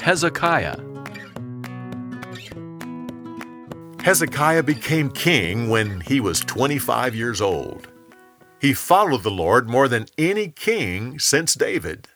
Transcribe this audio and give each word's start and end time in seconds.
Hezekiah. 0.00 0.76
Hezekiah 4.02 4.62
became 4.62 5.10
king 5.10 5.68
when 5.68 6.00
he 6.00 6.20
was 6.20 6.40
25 6.40 7.14
years 7.14 7.40
old. 7.40 7.88
He 8.60 8.72
followed 8.72 9.22
the 9.22 9.30
Lord 9.30 9.68
more 9.68 9.88
than 9.88 10.06
any 10.16 10.48
king 10.48 11.18
since 11.18 11.54
David. 11.54 12.08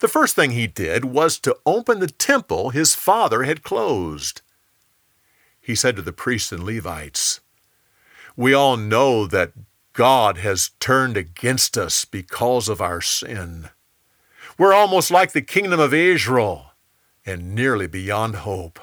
The 0.00 0.08
first 0.08 0.34
thing 0.34 0.50
he 0.50 0.66
did 0.66 1.04
was 1.04 1.38
to 1.40 1.56
open 1.64 2.00
the 2.00 2.08
temple 2.08 2.70
his 2.70 2.94
father 2.94 3.44
had 3.44 3.62
closed. 3.62 4.42
He 5.60 5.74
said 5.74 5.96
to 5.96 6.02
the 6.02 6.12
priests 6.12 6.52
and 6.52 6.64
Levites, 6.64 7.40
We 8.36 8.52
all 8.54 8.76
know 8.76 9.26
that 9.26 9.52
God 9.92 10.38
has 10.38 10.70
turned 10.80 11.16
against 11.16 11.78
us 11.78 12.04
because 12.04 12.68
of 12.68 12.80
our 12.80 13.00
sin. 13.00 13.70
We're 14.58 14.72
almost 14.72 15.10
like 15.10 15.32
the 15.32 15.42
kingdom 15.42 15.80
of 15.80 15.92
Israel 15.92 16.72
and 17.26 17.54
nearly 17.54 17.86
beyond 17.86 18.36
hope. 18.36 18.80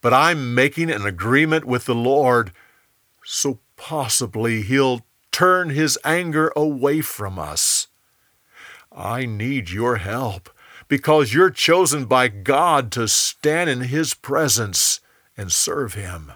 But 0.00 0.12
I'm 0.12 0.54
making 0.54 0.90
an 0.90 1.06
agreement 1.06 1.64
with 1.64 1.84
the 1.84 1.94
Lord, 1.94 2.52
so 3.24 3.60
possibly 3.76 4.62
He'll 4.62 5.06
turn 5.30 5.70
His 5.70 5.98
anger 6.04 6.52
away 6.56 7.02
from 7.02 7.38
us. 7.38 7.86
I 8.90 9.26
need 9.26 9.70
your 9.70 9.96
help 9.96 10.50
because 10.88 11.32
you're 11.32 11.50
chosen 11.50 12.06
by 12.06 12.26
God 12.26 12.90
to 12.92 13.06
stand 13.06 13.70
in 13.70 13.82
His 13.82 14.14
presence 14.14 15.00
and 15.36 15.52
serve 15.52 15.94
Him. 15.94 16.32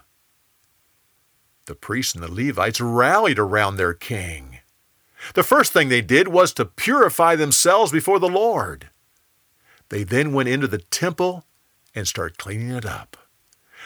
The 1.67 1.75
priests 1.75 2.15
and 2.15 2.23
the 2.23 2.31
Levites 2.31 2.81
rallied 2.81 3.39
around 3.39 3.77
their 3.77 3.95
king. 3.95 4.54
The 5.33 5.42
first 5.42 5.73
thing 5.73 5.88
they 5.88 6.02
did 6.02 6.28
was 6.28 6.52
to 6.55 6.64
purify 6.64 7.34
themselves 7.37 7.91
before 7.91 8.19
the 8.19 8.28
Lord. 8.28 8.91
They 9.88 10.05
then 10.05 10.33
went 10.33 10.48
into 10.48 10.69
the 10.69 10.78
temple 10.78 11.45
and 11.95 12.06
started 12.06 12.38
cleaning 12.38 12.70
it 12.70 12.84
up. 12.84 13.16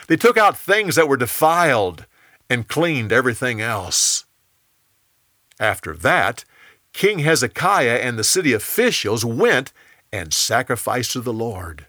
They 0.08 0.17
took 0.17 0.36
out 0.36 0.58
things 0.58 0.97
that 0.97 1.08
were 1.08 1.17
defiled 1.17 2.06
and 2.50 2.69
cleaned 2.69 3.12
everything 3.12 3.61
else. 3.61 4.25
After 5.61 5.95
that, 5.97 6.45
King 6.92 7.20
Hezekiah 7.20 7.98
and 7.98 8.19
the 8.19 8.25
city 8.25 8.52
officials 8.52 9.25
went 9.25 9.73
and 10.12 10.33
sacrificed 10.33 11.12
to 11.12 11.20
the 11.20 11.33
Lord. 11.33 11.86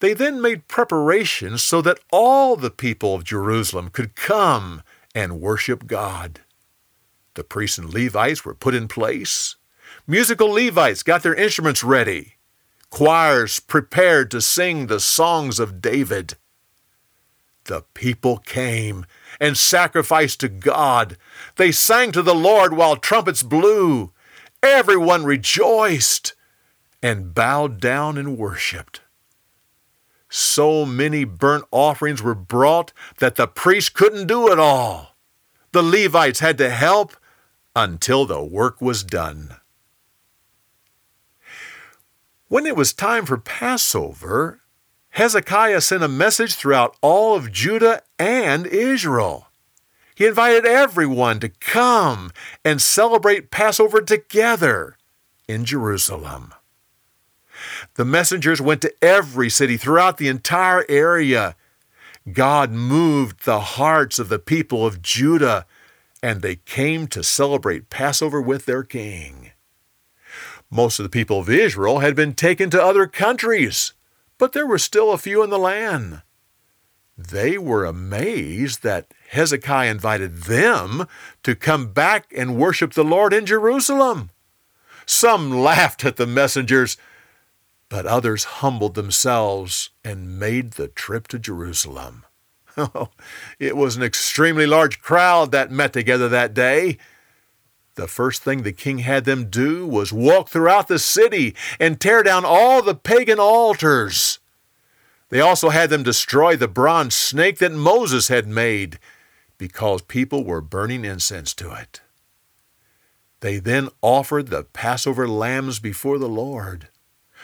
They 0.00 0.12
then 0.12 0.42
made 0.42 0.68
preparations 0.68 1.62
so 1.62 1.80
that 1.82 2.00
all 2.10 2.56
the 2.56 2.70
people 2.70 3.14
of 3.14 3.24
Jerusalem 3.24 3.88
could 3.90 4.16
come 4.16 4.82
and 5.14 5.40
worship 5.40 5.86
God. 5.86 6.40
The 7.34 7.44
priests 7.44 7.78
and 7.78 7.92
Levites 7.92 8.44
were 8.44 8.54
put 8.54 8.74
in 8.74 8.88
place. 8.88 9.56
Musical 10.06 10.48
Levites 10.48 11.02
got 11.02 11.22
their 11.22 11.34
instruments 11.34 11.82
ready. 11.82 12.34
Choirs 12.90 13.58
prepared 13.58 14.30
to 14.30 14.40
sing 14.40 14.86
the 14.86 15.00
songs 15.00 15.58
of 15.58 15.80
David. 15.82 16.36
The 17.64 17.82
people 17.94 18.38
came 18.38 19.06
and 19.40 19.56
sacrificed 19.56 20.40
to 20.40 20.48
God. 20.48 21.16
They 21.56 21.72
sang 21.72 22.12
to 22.12 22.22
the 22.22 22.34
Lord 22.34 22.74
while 22.74 22.96
trumpets 22.96 23.42
blew. 23.42 24.12
Everyone 24.62 25.24
rejoiced 25.24 26.34
and 27.02 27.34
bowed 27.34 27.80
down 27.80 28.16
and 28.16 28.38
worshiped. 28.38 29.00
So 30.28 30.84
many 30.84 31.24
burnt 31.24 31.64
offerings 31.70 32.22
were 32.22 32.34
brought 32.34 32.92
that 33.18 33.36
the 33.36 33.46
priests 33.46 33.90
couldn't 33.90 34.26
do 34.26 34.50
it 34.52 34.58
all. 34.58 35.16
The 35.72 35.82
Levites 35.82 36.40
had 36.40 36.58
to 36.58 36.70
help 36.70 37.16
until 37.74 38.24
the 38.26 38.42
work 38.42 38.80
was 38.80 39.02
done. 39.02 39.56
When 42.48 42.66
it 42.66 42.76
was 42.76 42.92
time 42.92 43.26
for 43.26 43.36
Passover, 43.36 44.60
Hezekiah 45.10 45.80
sent 45.80 46.02
a 46.02 46.08
message 46.08 46.54
throughout 46.54 46.96
all 47.00 47.34
of 47.34 47.52
Judah 47.52 48.02
and 48.18 48.66
Israel. 48.66 49.48
He 50.14 50.26
invited 50.26 50.64
everyone 50.64 51.40
to 51.40 51.48
come 51.48 52.30
and 52.64 52.80
celebrate 52.80 53.50
Passover 53.50 54.00
together 54.00 54.96
in 55.48 55.64
Jerusalem. 55.64 56.54
The 57.94 58.04
messengers 58.04 58.60
went 58.60 58.82
to 58.82 58.94
every 59.02 59.50
city 59.50 59.76
throughout 59.76 60.18
the 60.18 60.28
entire 60.28 60.84
area. 60.88 61.56
God 62.32 62.70
moved 62.70 63.44
the 63.44 63.60
hearts 63.60 64.18
of 64.18 64.28
the 64.28 64.38
people 64.38 64.86
of 64.86 65.02
Judah, 65.02 65.66
and 66.24 66.40
they 66.40 66.56
came 66.56 67.06
to 67.08 67.22
celebrate 67.22 67.90
Passover 67.90 68.40
with 68.40 68.64
their 68.64 68.82
king. 68.82 69.50
Most 70.70 70.98
of 70.98 71.04
the 71.04 71.10
people 71.10 71.38
of 71.40 71.50
Israel 71.50 71.98
had 71.98 72.16
been 72.16 72.34
taken 72.34 72.70
to 72.70 72.82
other 72.82 73.06
countries 73.06 73.92
but 74.38 74.52
there 74.52 74.66
were 74.66 74.78
still 74.78 75.12
a 75.12 75.18
few 75.18 75.42
in 75.42 75.50
the 75.50 75.58
land. 75.58 76.22
They 77.16 77.56
were 77.56 77.84
amazed 77.84 78.82
that 78.82 79.14
Hezekiah 79.30 79.90
invited 79.90 80.42
them 80.44 81.06
to 81.44 81.54
come 81.54 81.92
back 81.92 82.26
and 82.36 82.56
worship 82.56 82.92
the 82.92 83.04
Lord 83.04 83.32
in 83.32 83.46
Jerusalem. 83.46 84.30
Some 85.06 85.52
laughed 85.52 86.04
at 86.04 86.16
the 86.16 86.26
messengers, 86.26 86.96
but 87.88 88.06
others 88.06 88.44
humbled 88.44 88.94
themselves 88.94 89.90
and 90.04 90.38
made 90.38 90.72
the 90.72 90.88
trip 90.88 91.28
to 91.28 91.38
Jerusalem. 91.38 92.24
It 93.58 93.76
was 93.76 93.96
an 93.96 94.02
extremely 94.02 94.66
large 94.66 95.00
crowd 95.00 95.52
that 95.52 95.70
met 95.70 95.92
together 95.92 96.28
that 96.28 96.54
day. 96.54 96.98
The 97.94 98.08
first 98.08 98.42
thing 98.42 98.62
the 98.62 98.72
king 98.72 98.98
had 98.98 99.24
them 99.24 99.48
do 99.48 99.86
was 99.86 100.12
walk 100.12 100.48
throughout 100.48 100.88
the 100.88 100.98
city 100.98 101.54
and 101.78 102.00
tear 102.00 102.22
down 102.22 102.44
all 102.44 102.82
the 102.82 102.94
pagan 102.94 103.38
altars. 103.38 104.40
They 105.28 105.40
also 105.40 105.70
had 105.70 105.90
them 105.90 106.02
destroy 106.02 106.56
the 106.56 106.68
bronze 106.68 107.14
snake 107.14 107.58
that 107.58 107.72
Moses 107.72 108.28
had 108.28 108.46
made 108.46 108.98
because 109.58 110.02
people 110.02 110.44
were 110.44 110.60
burning 110.60 111.04
incense 111.04 111.54
to 111.54 111.72
it. 111.72 112.00
They 113.40 113.58
then 113.58 113.90
offered 114.00 114.48
the 114.48 114.64
Passover 114.64 115.28
lambs 115.28 115.78
before 115.78 116.18
the 116.18 116.28
Lord. 116.28 116.88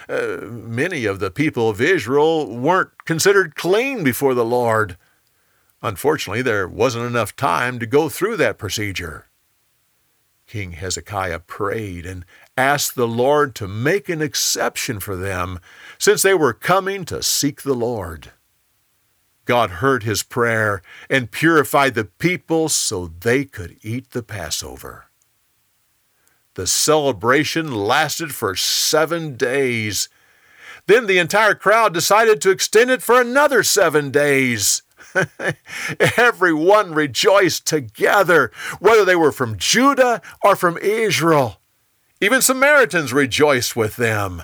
Uh, 0.09 0.37
many 0.41 1.05
of 1.05 1.19
the 1.19 1.31
people 1.31 1.69
of 1.69 1.79
Israel 1.79 2.57
weren't 2.57 3.05
considered 3.05 3.55
clean 3.55 4.03
before 4.03 4.33
the 4.33 4.45
Lord. 4.45 4.97
Unfortunately, 5.81 6.41
there 6.41 6.67
wasn't 6.67 7.05
enough 7.05 7.35
time 7.35 7.79
to 7.79 7.85
go 7.85 8.07
through 8.07 8.37
that 8.37 8.57
procedure. 8.57 9.27
King 10.45 10.73
Hezekiah 10.73 11.39
prayed 11.39 12.05
and 12.05 12.25
asked 12.57 12.95
the 12.95 13.07
Lord 13.07 13.55
to 13.55 13.67
make 13.67 14.09
an 14.09 14.21
exception 14.21 14.99
for 14.99 15.15
them, 15.15 15.59
since 15.97 16.21
they 16.21 16.33
were 16.33 16.53
coming 16.53 17.05
to 17.05 17.23
seek 17.23 17.61
the 17.61 17.73
Lord. 17.73 18.31
God 19.45 19.71
heard 19.71 20.03
his 20.03 20.23
prayer 20.23 20.81
and 21.09 21.31
purified 21.31 21.95
the 21.95 22.05
people 22.05 22.69
so 22.69 23.07
they 23.07 23.45
could 23.45 23.77
eat 23.81 24.11
the 24.11 24.21
Passover. 24.21 25.05
The 26.55 26.67
celebration 26.67 27.73
lasted 27.73 28.33
for 28.33 28.55
seven 28.55 29.35
days. 29.37 30.09
Then 30.85 31.07
the 31.07 31.17
entire 31.17 31.55
crowd 31.55 31.93
decided 31.93 32.41
to 32.41 32.51
extend 32.51 32.91
it 32.91 33.01
for 33.01 33.19
another 33.19 33.63
seven 33.63 34.11
days. 34.11 34.83
Everyone 36.17 36.93
rejoiced 36.93 37.65
together, 37.65 38.51
whether 38.79 39.05
they 39.05 39.15
were 39.15 39.31
from 39.31 39.57
Judah 39.57 40.21
or 40.43 40.55
from 40.55 40.77
Israel. 40.77 41.61
Even 42.19 42.41
Samaritans 42.41 43.13
rejoiced 43.13 43.75
with 43.75 43.95
them. 43.95 44.43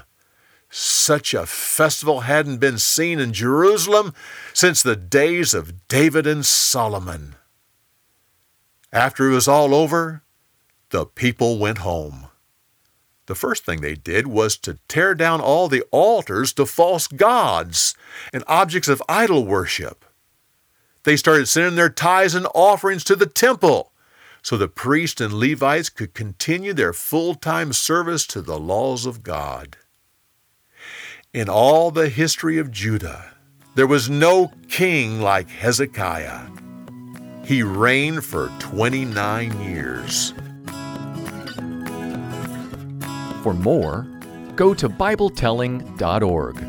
Such 0.70 1.34
a 1.34 1.46
festival 1.46 2.22
hadn't 2.22 2.58
been 2.58 2.78
seen 2.78 3.20
in 3.20 3.34
Jerusalem 3.34 4.14
since 4.54 4.84
the 4.84 4.96
days 4.96 5.54
of 5.54 5.88
David 5.88 6.28
and 6.28 6.46
Solomon. 6.46 7.36
After 8.92 9.30
it 9.30 9.34
was 9.34 9.48
all 9.48 9.74
over, 9.76 10.24
the 10.90 11.06
people 11.06 11.60
went 11.60 11.80
home. 11.80 12.28
The 13.28 13.36
first 13.36 13.66
thing 13.66 13.82
they 13.82 13.96
did 13.96 14.28
was 14.28 14.58
to 14.60 14.80
tear 14.88 15.14
down 15.14 15.42
all 15.42 15.68
the 15.68 15.84
altars 15.92 16.54
to 16.54 16.66
false 16.66 17.08
gods 17.08 17.94
and 18.34 18.44
objects 18.48 18.88
of 18.88 19.04
idol 19.10 19.46
worship. 19.46 20.06
They 21.08 21.16
started 21.16 21.48
sending 21.48 21.76
their 21.76 21.90
tithes 21.90 22.36
and 22.36 22.46
offerings 22.54 23.06
to 23.06 23.16
the 23.16 23.28
temple 23.28 23.94
so 24.42 24.58
the 24.58 24.68
priests 24.68 25.22
and 25.22 25.34
Levites 25.34 25.90
could 25.90 26.14
continue 26.14 26.74
their 26.74 26.92
full 26.92 27.34
time 27.34 27.72
service 27.72 28.28
to 28.28 28.42
the 28.42 28.60
laws 28.60 29.06
of 29.06 29.24
God. 29.24 29.78
In 31.34 31.48
all 31.48 31.92
the 31.92 32.10
history 32.10 32.58
of 32.58 32.72
Judah, 32.72 33.34
there 33.76 33.88
was 33.88 34.10
no 34.10 34.52
king 34.68 35.22
like 35.22 35.48
Hezekiah. 35.48 36.42
He 37.46 37.64
reigned 37.64 38.26
for 38.26 38.52
29 38.60 39.62
years. 39.62 40.34
For 43.44 43.54
more, 43.54 44.06
go 44.58 44.74
to 44.74 44.90
BibleTelling.org. 44.90 46.67